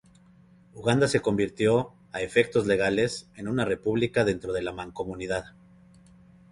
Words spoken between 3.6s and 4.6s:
república dentro